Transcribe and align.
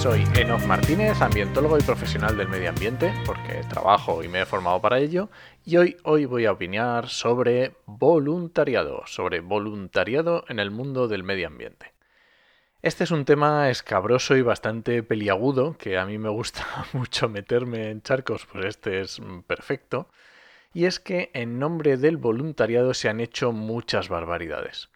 Soy 0.00 0.24
Enoch 0.34 0.64
Martínez, 0.64 1.20
ambientólogo 1.20 1.76
y 1.76 1.82
profesional 1.82 2.34
del 2.34 2.48
medio 2.48 2.70
ambiente, 2.70 3.12
porque 3.26 3.60
trabajo 3.68 4.24
y 4.24 4.28
me 4.28 4.40
he 4.40 4.46
formado 4.46 4.80
para 4.80 4.98
ello, 4.98 5.28
y 5.62 5.76
hoy, 5.76 5.98
hoy 6.04 6.24
voy 6.24 6.46
a 6.46 6.52
opinar 6.52 7.10
sobre 7.10 7.74
voluntariado, 7.84 9.02
sobre 9.04 9.40
voluntariado 9.40 10.46
en 10.48 10.58
el 10.58 10.70
mundo 10.70 11.06
del 11.06 11.22
medio 11.22 11.48
ambiente. 11.48 11.92
Este 12.80 13.04
es 13.04 13.10
un 13.10 13.26
tema 13.26 13.68
escabroso 13.68 14.36
y 14.36 14.40
bastante 14.40 15.02
peliagudo, 15.02 15.76
que 15.76 15.98
a 15.98 16.06
mí 16.06 16.16
me 16.16 16.30
gusta 16.30 16.64
mucho 16.94 17.28
meterme 17.28 17.90
en 17.90 18.00
charcos, 18.00 18.46
pues 18.50 18.64
este 18.64 19.02
es 19.02 19.20
perfecto, 19.46 20.08
y 20.72 20.86
es 20.86 20.98
que 20.98 21.30
en 21.34 21.58
nombre 21.58 21.98
del 21.98 22.16
voluntariado 22.16 22.94
se 22.94 23.10
han 23.10 23.20
hecho 23.20 23.52
muchas 23.52 24.08
barbaridades, 24.08 24.88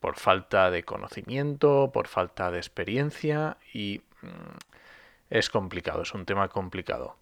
por 0.00 0.16
falta 0.16 0.70
de 0.70 0.82
conocimiento, 0.82 1.90
por 1.92 2.08
falta 2.08 2.50
de 2.50 2.58
experiencia 2.58 3.58
y 3.72 4.02
Mm, 4.22 4.58
es 5.30 5.50
complicado, 5.50 6.02
es 6.02 6.14
un 6.14 6.24
tema 6.26 6.48
complicado. 6.48 7.16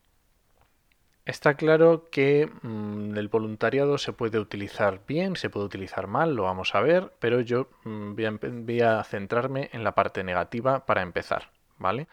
Está 1.24 1.54
claro 1.54 2.08
que 2.10 2.50
mm, 2.62 3.16
el 3.16 3.28
voluntariado 3.28 3.98
se 3.98 4.12
puede 4.12 4.38
utilizar 4.38 5.02
bien, 5.06 5.36
se 5.36 5.50
puede 5.50 5.66
utilizar 5.66 6.06
mal, 6.06 6.34
lo 6.34 6.44
vamos 6.44 6.74
a 6.74 6.80
ver, 6.80 7.12
pero 7.18 7.40
yo 7.40 7.68
mm, 7.84 8.14
voy, 8.14 8.80
a, 8.80 9.04
centrarme 9.04 9.68
en 9.72 9.84
la 9.84 9.94
parte 9.94 10.24
negativa 10.24 10.86
para 10.86 11.02
empezar, 11.02 11.50
¿vale? 11.78 12.08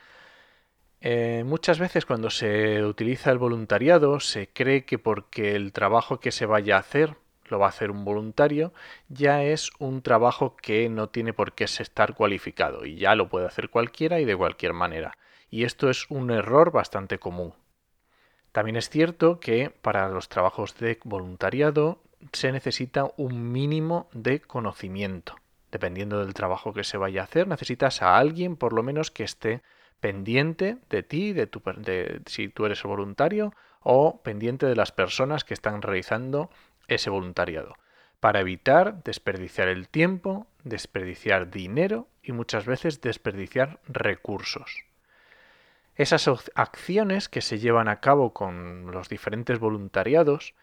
Eh, 1.02 1.44
muchas 1.46 1.80
veces 1.80 2.06
cuando 2.06 2.30
se 2.30 2.84
utiliza 2.84 3.32
el 3.32 3.38
voluntariado 3.38 4.20
se 4.20 4.50
cree 4.50 4.86
que 4.86 4.98
porque 4.98 5.56
el 5.56 5.72
trabajo 5.72 6.20
que 6.20 6.32
se 6.32 6.46
vaya 6.46 6.78
a 6.78 6.80
hacer 6.80 7.16
lo 7.50 7.60
va 7.60 7.68
a 7.68 7.70
hacer 7.70 7.92
un 7.92 8.06
voluntario, 8.06 8.74
ya 9.10 9.44
es 9.44 9.72
un 9.80 10.02
trabajo 10.02 10.56
que 10.56 10.90
no 10.90 11.10
tiene 11.10 11.34
por 11.34 11.54
qué 11.54 11.66
estar 11.66 12.16
cualificado 12.16 12.86
y 12.86 12.96
ya 12.98 13.16
lo 13.16 13.30
puede 13.30 13.48
hacer 13.48 13.70
cualquiera 13.70 14.20
y 14.20 14.26
de 14.26 14.36
cualquier 14.36 14.74
manera. 14.74 15.18
Y 15.50 15.64
esto 15.64 15.90
es 15.90 16.10
un 16.10 16.32
error 16.32 16.72
bastante 16.72 17.20
común. 17.20 17.54
También 18.52 18.78
es 18.78 18.90
cierto 18.90 19.40
que 19.40 19.70
para 19.70 20.08
los 20.10 20.30
trabajos 20.30 20.78
de 20.78 21.00
voluntariado 21.04 22.02
se 22.32 22.52
necesita 22.52 23.12
un 23.18 23.52
mínimo 23.52 24.10
de 24.14 24.40
conocimiento. 24.40 25.36
Dependiendo 25.72 26.24
del 26.24 26.34
trabajo 26.34 26.74
que 26.74 26.86
se 26.86 26.98
vaya 26.98 27.22
a 27.22 27.24
hacer, 27.26 27.48
necesitas 27.48 28.02
a 28.02 28.18
alguien 28.18 28.56
por 28.56 28.72
lo 28.74 28.82
menos 28.82 29.12
que 29.12 29.24
esté 29.24 29.62
pendiente 30.00 30.78
de 30.90 31.04
ti, 31.04 31.34
de, 31.34 31.48
tu, 31.48 31.62
si 32.28 32.48
tú 32.48 32.66
eres 32.66 32.84
voluntario, 32.84 33.54
o 33.82 34.22
pendiente 34.24 34.66
de 34.66 34.76
las 34.76 34.92
personas 34.92 35.44
que 35.44 35.54
están 35.54 35.82
realizando 35.82 36.50
ese 36.88 37.10
voluntariado, 37.10 37.76
para 38.20 38.40
evitar 38.40 39.04
desperdiciar 39.04 39.68
el 39.68 39.88
tiempo, 39.88 40.48
desperdiciar 40.64 41.52
dinero 41.52 42.08
y 42.24 42.32
muchas 42.32 42.66
veces 42.66 43.02
desperdiciar 43.02 43.80
recursos. 43.88 44.86
Esas 45.96 46.30
acciones 46.56 47.30
que 47.30 47.42
se 47.42 47.60
llevan 47.60 47.88
a 47.88 48.02
cabo 48.02 48.34
con 48.34 48.92
los 48.92 49.08
diferentes 49.08 49.60
voluntariados 49.60 50.54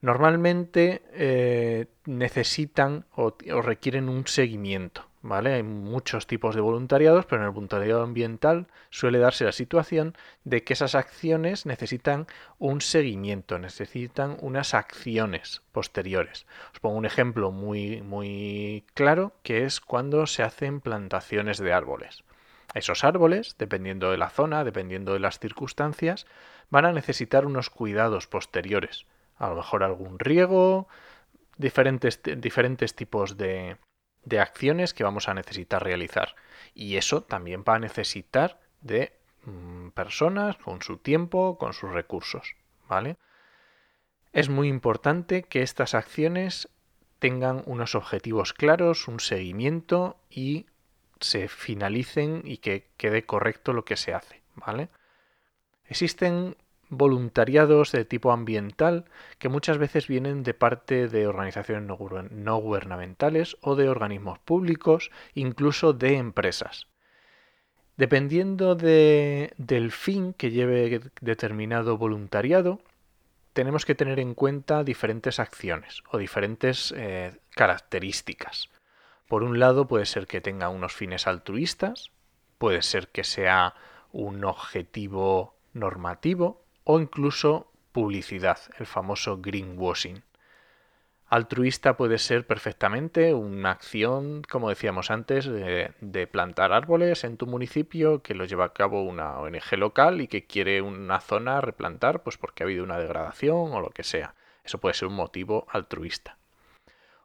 normalmente 0.00 1.02
eh, 1.12 1.86
necesitan 2.06 3.04
o 3.14 3.34
requieren 3.62 4.08
un 4.08 4.26
seguimiento. 4.26 5.08
¿vale? 5.22 5.54
Hay 5.54 5.62
muchos 5.62 6.26
tipos 6.26 6.54
de 6.54 6.60
voluntariados, 6.60 7.26
pero 7.26 7.42
en 7.42 7.48
el 7.48 7.54
voluntariado 7.54 8.02
ambiental 8.02 8.66
suele 8.90 9.18
darse 9.18 9.44
la 9.44 9.52
situación 9.52 10.16
de 10.44 10.62
que 10.64 10.72
esas 10.72 10.94
acciones 10.94 11.66
necesitan 11.66 12.26
un 12.58 12.80
seguimiento, 12.80 13.58
necesitan 13.58 14.36
unas 14.40 14.74
acciones 14.74 15.62
posteriores. 15.72 16.46
Os 16.72 16.80
pongo 16.80 16.96
un 16.96 17.06
ejemplo 17.06 17.50
muy, 17.50 18.02
muy 18.02 18.84
claro, 18.94 19.32
que 19.42 19.64
es 19.64 19.80
cuando 19.80 20.26
se 20.26 20.42
hacen 20.42 20.80
plantaciones 20.80 21.58
de 21.58 21.72
árboles. 21.72 22.24
Esos 22.74 23.02
árboles, 23.02 23.56
dependiendo 23.58 24.10
de 24.10 24.18
la 24.18 24.30
zona, 24.30 24.62
dependiendo 24.62 25.14
de 25.14 25.20
las 25.20 25.38
circunstancias, 25.38 26.26
van 26.70 26.84
a 26.84 26.92
necesitar 26.92 27.46
unos 27.46 27.70
cuidados 27.70 28.26
posteriores. 28.26 29.06
A 29.38 29.48
lo 29.48 29.56
mejor 29.56 29.82
algún 29.82 30.18
riego, 30.18 30.88
diferentes, 31.56 32.20
diferentes 32.36 32.94
tipos 32.94 33.36
de, 33.36 33.76
de 34.24 34.40
acciones 34.40 34.94
que 34.94 35.04
vamos 35.04 35.28
a 35.28 35.34
necesitar 35.34 35.82
realizar. 35.82 36.34
Y 36.74 36.96
eso 36.96 37.22
también 37.22 37.64
va 37.66 37.76
a 37.76 37.80
necesitar 37.80 38.60
de 38.80 39.12
mm, 39.44 39.88
personas 39.90 40.56
con 40.56 40.82
su 40.82 40.98
tiempo, 40.98 41.58
con 41.58 41.72
sus 41.72 41.90
recursos. 41.90 42.56
¿Vale? 42.88 43.16
Es 44.32 44.48
muy 44.48 44.68
importante 44.68 45.42
que 45.42 45.62
estas 45.62 45.94
acciones 45.94 46.68
tengan 47.18 47.62
unos 47.66 47.94
objetivos 47.94 48.52
claros, 48.52 49.08
un 49.08 49.20
seguimiento 49.20 50.16
y 50.30 50.66
se 51.20 51.48
finalicen 51.48 52.42
y 52.44 52.58
que 52.58 52.88
quede 52.96 53.24
correcto 53.24 53.72
lo 53.72 53.84
que 53.84 53.96
se 53.96 54.14
hace, 54.14 54.42
¿vale? 54.54 54.88
Existen 55.84 56.56
voluntariados 56.90 57.92
de 57.92 58.04
tipo 58.04 58.32
ambiental 58.32 59.04
que 59.38 59.48
muchas 59.48 59.78
veces 59.78 60.08
vienen 60.08 60.42
de 60.42 60.54
parte 60.54 61.08
de 61.08 61.26
organizaciones 61.26 61.88
no 62.30 62.56
gubernamentales 62.56 63.56
o 63.60 63.76
de 63.76 63.88
organismos 63.88 64.38
públicos, 64.38 65.10
incluso 65.34 65.92
de 65.92 66.16
empresas. 66.16 66.86
Dependiendo 67.96 68.76
de, 68.76 69.52
del 69.58 69.90
fin 69.90 70.32
que 70.32 70.50
lleve 70.50 71.00
determinado 71.20 71.98
voluntariado, 71.98 72.80
tenemos 73.52 73.84
que 73.84 73.96
tener 73.96 74.20
en 74.20 74.34
cuenta 74.34 74.84
diferentes 74.84 75.40
acciones 75.40 76.04
o 76.12 76.18
diferentes 76.18 76.94
eh, 76.96 77.40
características. 77.50 78.70
Por 79.26 79.42
un 79.42 79.58
lado 79.58 79.88
puede 79.88 80.06
ser 80.06 80.28
que 80.28 80.40
tenga 80.40 80.68
unos 80.68 80.94
fines 80.94 81.26
altruistas, 81.26 82.12
puede 82.58 82.82
ser 82.82 83.08
que 83.08 83.24
sea 83.24 83.74
un 84.12 84.44
objetivo 84.44 85.56
normativo, 85.72 86.64
o 86.90 86.98
incluso 86.98 87.70
publicidad, 87.92 88.58
el 88.78 88.86
famoso 88.86 89.42
greenwashing. 89.42 90.22
Altruista 91.26 91.98
puede 91.98 92.16
ser 92.16 92.46
perfectamente 92.46 93.34
una 93.34 93.72
acción, 93.72 94.40
como 94.48 94.70
decíamos 94.70 95.10
antes, 95.10 95.44
de, 95.44 96.26
plantar 96.32 96.72
árboles 96.72 97.24
en 97.24 97.36
tu 97.36 97.46
municipio 97.46 98.22
que 98.22 98.34
lo 98.34 98.46
lleva 98.46 98.64
a 98.64 98.72
cabo 98.72 99.02
una 99.02 99.38
ONG 99.38 99.76
local 99.76 100.22
y 100.22 100.28
que 100.28 100.46
quiere 100.46 100.80
una 100.80 101.20
zona 101.20 101.60
replantar, 101.60 102.22
pues 102.22 102.38
porque 102.38 102.62
ha 102.62 102.66
habido 102.66 102.84
una 102.84 102.98
degradación 102.98 103.74
o 103.74 103.80
lo 103.80 103.90
que 103.90 104.02
sea. 104.02 104.34
Eso 104.64 104.78
puede 104.78 104.94
ser 104.94 105.08
un 105.08 105.14
motivo 105.16 105.66
altruista. 105.68 106.38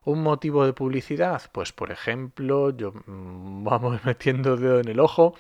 Un 0.06 0.22
motivo 0.22 0.66
de 0.66 0.74
publicidad, 0.74 1.42
pues 1.52 1.72
por 1.72 1.92
ejemplo, 1.92 2.72
yo 2.72 2.92
mm, 3.06 3.64
vamos 3.66 4.04
metiendo 4.06 4.58
dedo 4.58 4.80
en 4.80 4.90
el 4.90 5.00
ojo, 5.00 5.36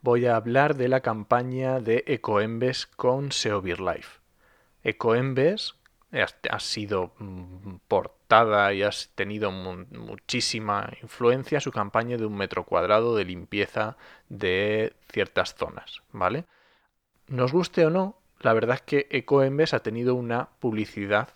voy 0.00 0.26
a 0.26 0.36
hablar 0.36 0.76
de 0.76 0.88
la 0.88 1.00
campaña 1.00 1.80
de 1.80 2.04
Ecoembes 2.06 2.86
con 2.86 3.32
SEO 3.32 3.62
Life. 3.62 4.20
Ecoembes 4.84 5.74
ha 6.50 6.60
sido 6.60 7.12
mm, 7.18 7.76
portada 7.88 8.72
y 8.72 8.82
ha 8.82 8.90
tenido 9.14 9.50
muchísima 9.50 10.90
influencia 11.02 11.60
su 11.60 11.72
campaña 11.72 12.16
de 12.16 12.26
un 12.26 12.36
metro 12.36 12.64
cuadrado 12.64 13.16
de 13.16 13.24
limpieza 13.24 13.96
de 14.28 14.94
ciertas 15.12 15.54
zonas, 15.54 16.02
¿vale? 16.12 16.44
Nos 17.28 17.52
guste 17.52 17.84
o 17.84 17.90
no, 17.90 18.18
la 18.40 18.52
verdad 18.52 18.76
es 18.76 18.82
que 18.82 19.06
Ecoembes 19.10 19.74
ha 19.74 19.80
tenido 19.80 20.14
una 20.14 20.48
publicidad 20.60 21.30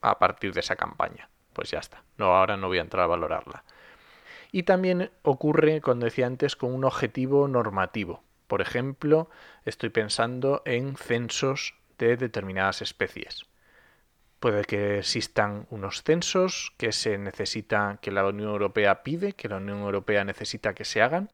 a 0.00 0.18
partir 0.18 0.52
de 0.52 0.60
esa 0.60 0.76
campaña. 0.76 1.29
Pues 1.52 1.70
ya 1.70 1.78
está. 1.78 2.04
No, 2.16 2.36
ahora 2.36 2.56
no 2.56 2.68
voy 2.68 2.78
a 2.78 2.82
entrar 2.82 3.04
a 3.04 3.08
valorarla. 3.08 3.64
Y 4.52 4.64
también 4.64 5.10
ocurre, 5.22 5.80
como 5.80 6.04
decía 6.04 6.26
antes, 6.26 6.56
con 6.56 6.74
un 6.74 6.84
objetivo 6.84 7.48
normativo. 7.48 8.22
Por 8.46 8.60
ejemplo, 8.60 9.30
estoy 9.64 9.90
pensando 9.90 10.62
en 10.64 10.96
censos 10.96 11.74
de 11.98 12.16
determinadas 12.16 12.82
especies. 12.82 13.46
Puede 14.40 14.64
que 14.64 14.98
existan 14.98 15.66
unos 15.70 16.02
censos 16.02 16.72
que 16.78 16.92
se 16.92 17.18
necesita, 17.18 17.98
que 18.00 18.10
la 18.10 18.26
Unión 18.26 18.48
Europea 18.48 19.02
pide, 19.02 19.34
que 19.34 19.48
la 19.48 19.58
Unión 19.58 19.80
Europea 19.80 20.24
necesita 20.24 20.74
que 20.74 20.86
se 20.86 21.02
hagan, 21.02 21.30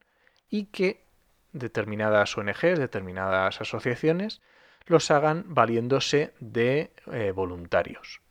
y 0.49 0.65
que 0.65 1.05
determinadas 1.53 2.37
ONGs, 2.37 2.77
determinadas 2.77 3.61
asociaciones, 3.61 4.41
los 4.85 5.09
hagan 5.09 5.45
valiéndose 5.47 6.33
de 6.39 6.91
eh, 7.11 7.31
voluntarios. 7.31 8.21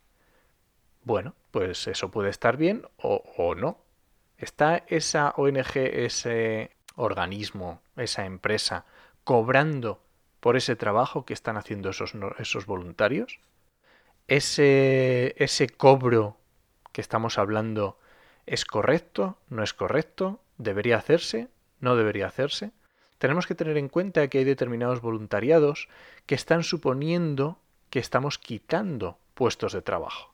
Bueno, 1.07 1.35
pues 1.51 1.87
eso 1.87 2.11
puede 2.11 2.29
estar 2.29 2.57
bien 2.57 2.85
o, 2.97 3.55
no. 3.55 3.77
¿Está 4.37 4.83
esa 4.87 5.33
ONG, 5.37 5.77
ese 5.77 6.71
organismo, 6.97 7.79
esa 7.95 8.25
empresa, 8.25 8.83
cobrando 9.23 10.01
por 10.41 10.57
ese 10.57 10.75
trabajo 10.75 11.23
que 11.23 11.33
están 11.33 11.55
haciendo 11.55 11.91
esos, 11.91 12.13
esos 12.39 12.65
voluntarios? 12.65 13.39
¿Ese, 14.27 15.33
¿Ese 15.37 15.69
cobro 15.69 16.35
que 16.91 16.99
estamos 16.99 17.37
hablando 17.37 17.97
es 18.45 18.65
correcto? 18.65 19.37
¿No 19.47 19.63
es 19.63 19.73
correcto? 19.73 20.41
¿Debería 20.57 20.97
hacerse? 20.97 21.47
¿No 21.79 21.95
debería 21.95 22.27
hacerse? 22.27 22.71
Tenemos 23.17 23.47
que 23.47 23.55
tener 23.55 23.77
en 23.77 23.87
cuenta 23.87 24.27
que 24.27 24.39
hay 24.39 24.43
determinados 24.43 24.99
voluntariados 24.99 25.87
que 26.25 26.35
están 26.35 26.63
suponiendo 26.63 27.59
que 27.91 27.99
estamos 27.99 28.37
quitando 28.37 29.17
puestos 29.35 29.71
de 29.71 29.81
trabajo. 29.81 30.33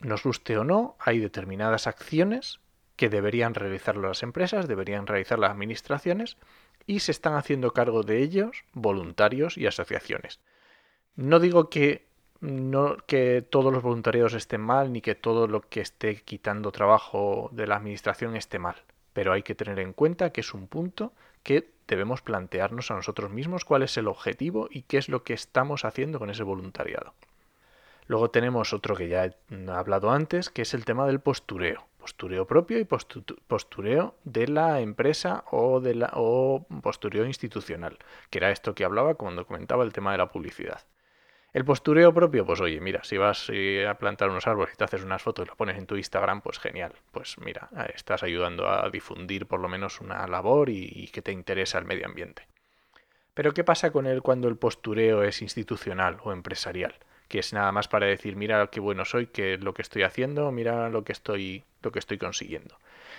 Nos 0.00 0.22
guste 0.22 0.58
o 0.58 0.64
no, 0.64 0.96
hay 0.98 1.18
determinadas 1.18 1.86
acciones 1.86 2.60
que 2.96 3.08
deberían 3.08 3.54
realizar 3.54 3.96
las 3.96 4.22
empresas, 4.22 4.68
deberían 4.68 5.06
realizar 5.06 5.38
las 5.38 5.50
administraciones 5.50 6.36
y 6.86 7.00
se 7.00 7.12
están 7.12 7.34
haciendo 7.34 7.72
cargo 7.72 8.02
de 8.02 8.22
ellos 8.22 8.64
voluntarios 8.72 9.58
y 9.58 9.66
asociaciones. 9.66 10.40
No 11.14 11.40
digo 11.40 11.68
que 11.70 12.06
no 12.40 12.96
que 13.06 13.42
todos 13.48 13.72
los 13.72 13.82
voluntariados 13.82 14.34
estén 14.34 14.60
mal 14.60 14.92
ni 14.92 15.00
que 15.00 15.14
todo 15.14 15.46
lo 15.46 15.62
que 15.62 15.80
esté 15.80 16.16
quitando 16.22 16.70
trabajo 16.72 17.48
de 17.52 17.66
la 17.66 17.76
administración 17.76 18.36
esté 18.36 18.58
mal, 18.58 18.76
pero 19.12 19.32
hay 19.32 19.42
que 19.42 19.54
tener 19.54 19.78
en 19.78 19.94
cuenta 19.94 20.30
que 20.30 20.42
es 20.42 20.52
un 20.52 20.68
punto 20.68 21.12
que 21.42 21.70
debemos 21.88 22.20
plantearnos 22.20 22.90
a 22.90 22.94
nosotros 22.94 23.30
mismos 23.30 23.64
cuál 23.64 23.82
es 23.82 23.96
el 23.96 24.08
objetivo 24.08 24.68
y 24.70 24.82
qué 24.82 24.98
es 24.98 25.08
lo 25.08 25.22
que 25.24 25.32
estamos 25.32 25.84
haciendo 25.84 26.18
con 26.18 26.30
ese 26.30 26.42
voluntariado. 26.42 27.14
Luego 28.06 28.30
tenemos 28.30 28.72
otro 28.72 28.94
que 28.94 29.08
ya 29.08 29.24
he 29.24 29.34
hablado 29.70 30.10
antes, 30.10 30.50
que 30.50 30.62
es 30.62 30.74
el 30.74 30.84
tema 30.84 31.06
del 31.06 31.20
postureo 31.20 31.86
postureo 32.06 32.46
propio 32.46 32.78
y 32.78 32.84
postureo 32.84 34.14
de 34.22 34.46
la 34.46 34.80
empresa 34.80 35.42
o, 35.50 35.80
de 35.80 35.96
la, 35.96 36.12
o 36.14 36.64
postureo 36.80 37.26
institucional, 37.26 37.98
que 38.30 38.38
era 38.38 38.52
esto 38.52 38.76
que 38.76 38.84
hablaba 38.84 39.16
cuando 39.16 39.44
comentaba 39.44 39.82
el 39.82 39.92
tema 39.92 40.12
de 40.12 40.18
la 40.18 40.28
publicidad. 40.28 40.86
El 41.52 41.64
postureo 41.64 42.14
propio, 42.14 42.46
pues 42.46 42.60
oye, 42.60 42.80
mira, 42.80 43.02
si 43.02 43.16
vas 43.16 43.50
a 43.50 43.94
plantar 43.94 44.30
unos 44.30 44.46
árboles 44.46 44.74
y 44.74 44.76
te 44.76 44.84
haces 44.84 45.02
unas 45.02 45.20
fotos 45.20 45.46
y 45.46 45.48
lo 45.48 45.56
pones 45.56 45.78
en 45.78 45.86
tu 45.86 45.96
Instagram, 45.96 46.42
pues 46.42 46.60
genial. 46.60 46.92
Pues 47.10 47.38
mira, 47.38 47.70
estás 47.92 48.22
ayudando 48.22 48.68
a 48.68 48.88
difundir 48.88 49.46
por 49.46 49.58
lo 49.58 49.68
menos 49.68 50.00
una 50.00 50.28
labor 50.28 50.70
y, 50.70 50.88
y 50.94 51.08
que 51.08 51.22
te 51.22 51.32
interesa 51.32 51.78
el 51.78 51.86
medio 51.86 52.06
ambiente. 52.06 52.46
Pero 53.34 53.52
¿qué 53.52 53.64
pasa 53.64 53.90
con 53.90 54.06
él 54.06 54.22
cuando 54.22 54.46
el 54.46 54.56
postureo 54.56 55.24
es 55.24 55.42
institucional 55.42 56.18
o 56.22 56.32
empresarial? 56.32 56.94
Que 57.28 57.38
es 57.38 57.52
nada 57.52 57.72
más 57.72 57.88
para 57.88 58.06
decir, 58.06 58.36
mira 58.36 58.66
qué 58.68 58.80
bueno 58.80 59.04
soy, 59.04 59.26
que 59.26 59.58
lo 59.58 59.74
que 59.74 59.82
estoy 59.82 60.02
haciendo, 60.02 60.50
mira 60.52 60.88
lo 60.88 61.04
que 61.04 61.12
estoy, 61.12 61.64
lo 61.82 61.92
que 61.92 61.98
estoy 61.98 62.18
consiguiendo. 62.18 62.78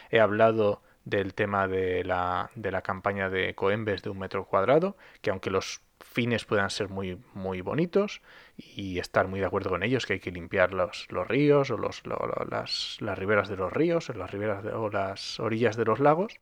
He 0.10 0.20
hablado 0.20 0.82
del 1.06 1.34
tema 1.34 1.68
de 1.68 2.04
la, 2.04 2.50
de 2.56 2.72
la 2.72 2.82
campaña 2.82 3.30
de 3.30 3.56
Coembes 3.56 4.04
de 4.04 4.10
un 4.10 4.20
metro 4.20 4.46
cuadrado, 4.46 4.98
que 5.22 5.30
aunque 5.30 5.50
los 5.50 5.82
fines 6.00 6.46
puedan 6.46 6.70
ser 6.70 6.90
muy, 6.90 7.18
muy 7.34 7.62
bonitos 7.62 8.22
y 8.58 9.00
estar 9.00 9.28
muy 9.28 9.40
de 9.40 9.46
acuerdo 9.46 9.70
con 9.70 9.84
ellos, 9.84 10.06
que 10.06 10.14
hay 10.14 10.20
que 10.20 10.32
limpiar 10.32 10.74
los, 10.74 11.08
los 11.10 11.28
ríos 11.28 11.72
o 11.72 11.78
los, 11.78 12.04
las, 12.50 12.98
las, 13.00 13.18
riberas 13.18 13.48
de 13.48 13.56
los 13.56 13.72
ríos 13.72 14.10
o 14.10 14.14
las, 14.14 14.32
riberas 14.32 14.66
o 14.66 14.90
las 14.90 15.40
orillas 15.40 15.78
de 15.78 15.86
los 15.86 16.00
lagos, 16.00 16.40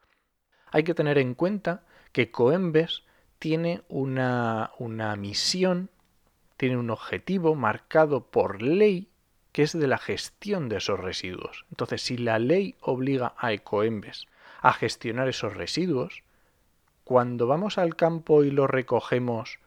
hay 0.71 0.83
que 0.83 0.93
tener 0.93 1.17
en 1.17 1.35
cuenta 1.35 1.83
que 2.11 2.31
Coembes 2.31 3.03
tiene 3.39 3.83
una, 3.87 4.71
una 4.79 5.15
misión 5.15 5.89
tiene 6.57 6.77
un 6.77 6.89
objetivo 6.89 7.55
marcado 7.55 8.25
por 8.25 8.61
ley 8.61 9.09
que 9.51 9.63
es 9.63 9.71
de 9.71 9.87
la 9.87 9.97
gestión 9.97 10.67
de 10.67 10.77
esos 10.77 10.99
residuos. 10.99 11.65
Entonces, 11.69 12.01
si 12.01 12.17
la 12.17 12.39
ley 12.39 12.75
obliga 12.81 13.33
a 13.37 13.53
Ecoembes 13.53 14.27
a 14.61 14.73
gestionar 14.73 15.29
esos 15.29 15.55
residuos, 15.55 16.23
cuando 17.05 17.47
vamos 17.47 17.77
al 17.77 17.95
campo 17.95 18.43
y 18.43 18.51
los 18.51 18.69
recogemos, 18.69 19.59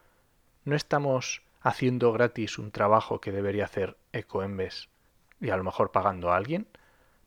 no 0.64 0.76
estamos 0.76 1.40
haciendo 1.62 2.12
gratis 2.12 2.58
un 2.58 2.70
trabajo 2.70 3.20
que 3.20 3.32
debería 3.32 3.64
hacer 3.64 3.96
Ecoembes 4.12 4.88
y 5.40 5.50
a 5.50 5.56
lo 5.56 5.64
mejor 5.64 5.90
pagando 5.90 6.32
a 6.32 6.37
alguien. 6.37 6.67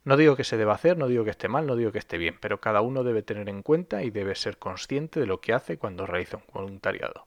No 0.04 0.18
digo 0.18 0.36
que 0.36 0.44
se 0.44 0.58
deba 0.58 0.74
hacer, 0.74 0.98
no 0.98 1.08
digo 1.08 1.24
que 1.24 1.30
esté 1.30 1.48
mal, 1.48 1.66
no 1.66 1.76
digo 1.76 1.92
que 1.92 2.00
esté 2.00 2.18
bien, 2.18 2.38
pero 2.42 2.60
cada 2.60 2.82
uno 2.82 3.04
debe 3.04 3.24
tener 3.24 3.50
en 3.50 3.62
cuenta 3.62 4.04
y 4.04 4.10
debe 4.10 4.36
ser 4.36 4.58
consciente 4.58 5.20
de 5.20 5.28
lo 5.28 5.42
que 5.42 5.54
hace 5.54 5.78
cuando 5.78 6.06
realiza 6.06 6.38
un 6.38 6.44
voluntariado. 6.54 7.26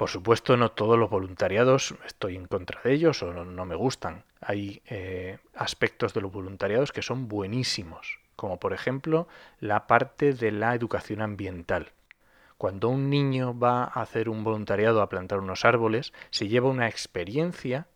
Por 0.00 0.08
supuesto, 0.08 0.56
no 0.56 0.70
todos 0.70 0.98
los 0.98 1.10
voluntariados 1.10 1.94
estoy 2.06 2.34
en 2.34 2.46
contra 2.46 2.80
de 2.82 2.94
ellos 2.94 3.22
o 3.22 3.34
no, 3.34 3.66
me 3.66 3.74
gustan. 3.74 4.24
Hay 4.40 4.80
eh, 4.86 5.36
aspectos 5.54 6.14
de 6.14 6.22
los 6.22 6.32
voluntariados 6.32 6.90
que 6.90 7.02
son 7.02 7.28
buenísimos, 7.28 8.18
como 8.34 8.58
por 8.58 8.72
ejemplo 8.72 9.28
la 9.58 9.86
parte 9.86 10.32
de 10.32 10.52
la 10.52 10.74
educación 10.74 11.20
ambiental. 11.20 11.92
Cuando 12.56 12.88
un 12.88 13.10
niño 13.10 13.58
va 13.58 13.84
a 13.84 14.00
hacer 14.00 14.30
un 14.30 14.42
voluntariado 14.42 15.02
a 15.02 15.10
plantar 15.10 15.40
unos 15.40 15.66
árboles, 15.66 16.14
se 16.30 16.48
lleva 16.48 16.70
una 16.70 16.88
experiencia 16.88 17.86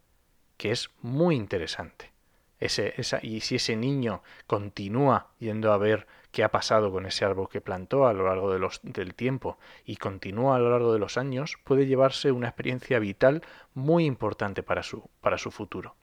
que 0.59 0.73
es 0.73 0.91
muy 1.01 1.37
interesante. 1.37 2.13
Ese, 2.61 2.93
y 3.23 3.41
si 3.41 3.55
ese 3.55 3.77
niño 3.77 4.23
continúa 4.47 5.29
yendo 5.39 5.73
a 5.73 5.79
ver 5.79 6.07
qué 6.35 6.43
ha 6.43 6.51
pasado 6.51 6.91
con 6.91 7.07
ese 7.07 7.25
árbol 7.25 7.49
que 7.49 7.61
plantó 7.61 8.09
a 8.09 8.13
lo 8.13 8.27
largo 8.27 8.53
del 8.83 9.15
tiempo 9.15 9.57
y 9.85 9.97
continúa 9.97 10.57
a 10.57 10.59
lo 10.59 10.69
largo 10.71 10.93
de 10.93 10.99
los 10.99 11.17
años, 11.17 11.57
puede 11.63 11.87
llevarse 11.87 12.33
una 12.33 12.49
experiencia 12.49 12.99
vital 12.99 13.43
muy 13.73 14.05
importante 14.05 14.65
para 14.65 14.83
su, 14.83 15.09
para 15.21 15.39
su 15.39 15.53
futuro. 15.53 15.95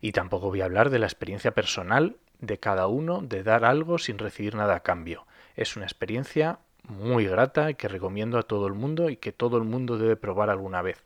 Y 0.00 0.12
tampoco 0.12 0.48
voy 0.48 0.62
a 0.62 0.64
hablar 0.64 0.88
de 0.88 0.98
la 0.98 1.06
experiencia 1.06 1.52
personal 1.52 2.16
de 2.40 2.58
cada 2.58 2.86
uno 2.86 3.20
de 3.20 3.42
dar 3.42 3.66
algo 3.66 3.98
sin 3.98 4.16
recibir 4.16 4.54
nada 4.54 4.76
a 4.76 4.80
cambio. 4.80 5.26
Es 5.54 5.76
una 5.76 5.84
experiencia 5.84 6.58
muy 6.84 7.26
grata 7.26 7.74
que 7.74 7.88
recomiendo 7.88 8.38
a 8.38 8.44
todo 8.44 8.66
el 8.66 8.72
mundo 8.72 9.10
y 9.10 9.18
que 9.18 9.32
todo 9.32 9.58
el 9.58 9.64
mundo 9.64 9.98
debe 9.98 10.16
probar 10.16 10.48
alguna 10.48 10.80
vez. 10.80 11.04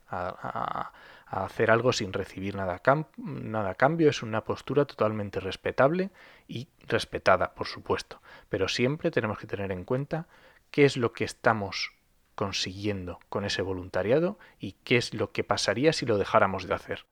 Hacer 1.26 1.70
algo 1.70 1.92
sin 1.92 2.12
recibir 2.12 2.54
nada, 2.54 2.80
nada 3.16 3.70
a 3.70 3.74
cambio 3.74 4.08
es 4.08 4.22
una 4.22 4.44
postura 4.44 4.84
totalmente 4.84 5.40
respetable 5.40 6.10
y 6.46 6.68
respetada, 6.86 7.54
por 7.54 7.66
supuesto. 7.66 8.22
Pero 8.48 8.68
siempre 8.68 9.10
tenemos 9.10 9.38
que 9.38 9.48
tener 9.48 9.72
en 9.72 9.84
cuenta 9.84 10.28
qué 10.70 10.84
es 10.84 10.96
lo 10.96 11.12
que 11.12 11.24
estamos 11.24 11.92
consiguiendo 12.36 13.18
con 13.28 13.44
ese 13.44 13.62
voluntariado 13.62 14.38
y 14.60 14.72
qué 14.84 14.98
es 14.98 15.14
lo 15.14 15.32
que 15.32 15.42
pasaría 15.42 15.92
si 15.92 16.06
lo 16.06 16.18
dejáramos 16.18 16.68
de 16.68 16.74
hacer. 16.74 17.06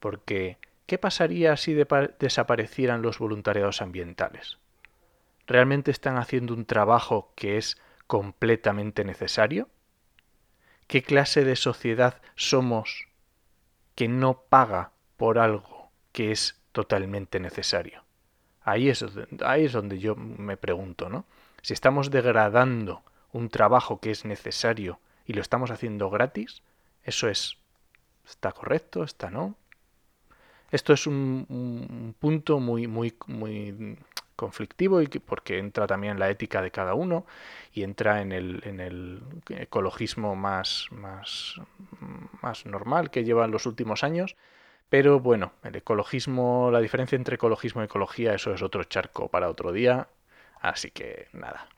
Porque, 0.00 0.58
¿qué 0.86 0.98
pasaría 0.98 1.56
si 1.56 1.74
desaparecieran 1.74 3.02
los 3.02 3.18
voluntariados 3.18 3.82
ambientales? 3.82 4.58
¿Realmente 5.46 5.90
están 5.90 6.16
haciendo 6.16 6.54
un 6.54 6.64
trabajo 6.64 7.32
que 7.36 7.56
es 7.56 7.80
completamente 8.06 9.04
necesario? 9.04 9.68
¿Qué 10.90 11.04
clase 11.04 11.44
de 11.44 11.54
sociedad 11.54 12.20
somos 12.34 13.06
que 13.94 14.08
no 14.08 14.42
paga 14.48 14.90
por 15.16 15.38
algo 15.38 15.88
que 16.10 16.32
es 16.32 16.60
totalmente 16.72 17.38
necesario? 17.38 18.02
Ahí 18.64 18.88
es, 18.88 19.04
ahí 19.46 19.66
es 19.66 19.72
donde 19.72 20.00
yo 20.00 20.16
me 20.16 20.56
pregunto, 20.56 21.08
¿no? 21.08 21.26
Si 21.62 21.74
estamos 21.74 22.10
degradando 22.10 23.04
un 23.32 23.50
trabajo 23.50 24.00
que 24.00 24.10
es 24.10 24.24
necesario 24.24 24.98
y 25.26 25.34
lo 25.34 25.42
estamos 25.42 25.70
haciendo 25.70 26.10
gratis, 26.10 26.60
eso 27.04 27.28
es, 27.28 27.56
¿está 28.26 28.50
correcto? 28.50 29.04
¿Está 29.04 29.30
no? 29.30 29.54
Esto 30.72 30.92
es 30.92 31.06
un, 31.06 31.46
un 31.48 32.16
punto 32.18 32.58
muy, 32.58 32.88
muy, 32.88 33.14
muy 33.28 33.96
conflictivo 34.40 35.02
y 35.02 35.06
porque 35.06 35.58
entra 35.58 35.86
también 35.86 36.18
la 36.18 36.30
ética 36.30 36.62
de 36.62 36.70
cada 36.70 36.94
uno 36.94 37.26
y 37.72 37.82
entra 37.82 38.22
en 38.22 38.32
el, 38.32 38.62
en 38.64 38.80
el 38.80 39.20
ecologismo 39.50 40.34
más, 40.34 40.88
más, 40.90 41.60
más 42.42 42.64
normal 42.66 43.10
que 43.10 43.24
lleva 43.24 43.44
en 43.44 43.50
los 43.50 43.66
últimos 43.66 44.02
años 44.02 44.36
pero 44.90 45.20
bueno, 45.20 45.52
el 45.62 45.76
ecologismo, 45.76 46.70
la 46.72 46.80
diferencia 46.80 47.14
entre 47.16 47.36
ecologismo 47.36 47.80
y 47.80 47.84
ecología, 47.84 48.34
eso 48.34 48.52
es 48.52 48.60
otro 48.60 48.82
charco 48.84 49.28
para 49.28 49.48
otro 49.48 49.70
día. 49.70 50.08
Así 50.60 50.90
que 50.90 51.28
nada. 51.32 51.68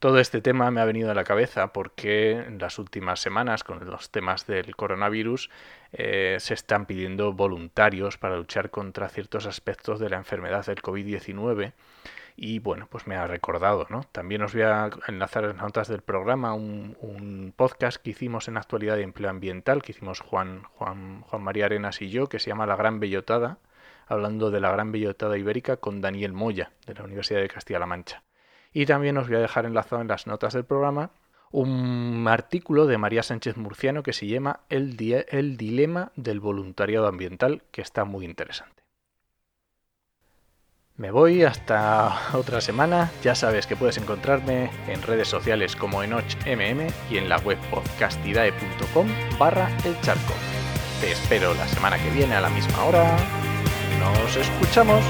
Todo 0.00 0.18
este 0.18 0.40
tema 0.40 0.70
me 0.70 0.80
ha 0.80 0.86
venido 0.86 1.10
a 1.10 1.14
la 1.14 1.24
cabeza 1.24 1.74
porque 1.74 2.30
en 2.30 2.58
las 2.58 2.78
últimas 2.78 3.20
semanas, 3.20 3.64
con 3.64 3.84
los 3.84 4.10
temas 4.10 4.46
del 4.46 4.74
coronavirus, 4.74 5.50
eh, 5.92 6.38
se 6.40 6.54
están 6.54 6.86
pidiendo 6.86 7.34
voluntarios 7.34 8.16
para 8.16 8.38
luchar 8.38 8.70
contra 8.70 9.10
ciertos 9.10 9.44
aspectos 9.44 10.00
de 10.00 10.08
la 10.08 10.16
enfermedad 10.16 10.64
del 10.64 10.80
COVID-19 10.80 11.74
y 12.34 12.60
bueno, 12.60 12.88
pues 12.90 13.06
me 13.06 13.16
ha 13.16 13.26
recordado, 13.26 13.86
¿no? 13.90 14.04
También 14.10 14.40
os 14.40 14.54
voy 14.54 14.62
a 14.62 14.88
enlazar 15.06 15.44
en 15.44 15.50
las 15.50 15.58
notas 15.58 15.88
del 15.88 16.00
programa 16.00 16.54
un, 16.54 17.52
podcast 17.54 17.98
que 18.02 18.10
hicimos 18.10 18.48
en 18.48 18.56
actualidad 18.56 18.96
de 18.96 19.02
empleo 19.02 19.28
ambiental, 19.28 19.82
que 19.82 19.92
hicimos 19.92 20.20
Juan, 20.20 20.62
Juan, 20.76 21.20
Juan 21.20 21.42
María 21.42 21.66
Arenas 21.66 22.00
y 22.00 22.08
yo, 22.08 22.26
que 22.26 22.38
se 22.38 22.48
llama 22.48 22.64
La 22.64 22.76
Gran 22.76 23.00
Bellotada, 23.00 23.58
hablando 24.06 24.50
de 24.50 24.60
la 24.60 24.72
Gran 24.72 24.92
Bellotada 24.92 25.36
Ibérica 25.36 25.76
con 25.76 26.00
Daniel 26.00 26.32
Moya, 26.32 26.72
de 26.86 26.94
la 26.94 27.04
Universidad 27.04 27.42
de 27.42 27.48
Castilla-La 27.48 27.84
Mancha. 27.84 28.22
Y 28.72 28.86
también 28.86 29.16
os 29.18 29.26
voy 29.28 29.36
a 29.36 29.40
dejar 29.40 29.66
enlazado 29.66 30.00
en 30.02 30.08
las 30.08 30.26
notas 30.26 30.52
del 30.52 30.64
programa 30.64 31.10
un 31.52 32.26
artículo 32.28 32.86
de 32.86 32.98
María 32.98 33.22
Sánchez 33.22 33.56
Murciano 33.56 34.02
que 34.02 34.12
se 34.12 34.26
llama 34.26 34.60
El, 34.68 34.96
dilema 34.96 36.12
del 36.16 36.40
voluntariado 36.40 37.06
ambiental, 37.06 37.62
que 37.72 37.82
está 37.82 38.04
muy 38.04 38.24
interesante. 38.24 38.82
Me 40.96 41.10
voy 41.10 41.44
hasta 41.44 42.36
otra 42.36 42.60
semana. 42.60 43.10
Ya 43.22 43.34
sabes 43.34 43.66
que 43.66 43.74
puedes 43.74 43.96
encontrarme 43.96 44.70
en 44.86 45.02
redes 45.02 45.28
sociales 45.28 45.74
como 45.74 46.02
enochmm 46.02 46.88
y 47.10 47.16
en 47.16 47.28
la 47.28 47.38
web 47.38 47.58
podcastidae.com 47.70 49.08
barra 49.38 49.70
el 49.84 49.98
charco. 50.02 50.34
Te 51.00 51.12
espero 51.12 51.54
la 51.54 51.66
semana 51.68 51.96
que 51.96 52.10
viene 52.10 52.34
a 52.34 52.42
la 52.42 52.50
misma 52.50 52.84
hora. 52.84 53.16
Nos 53.98 54.36
escuchamos. 54.36 55.02